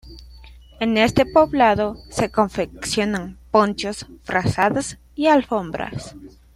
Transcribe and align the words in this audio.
En 0.79 0.97
este 0.97 1.27
poblado 1.27 1.95
se 2.09 2.31
confeccionan 2.31 3.37
ponchos, 3.51 4.07
frazadas 4.25 4.97
y 5.13 5.27
alfombras. 5.27 6.15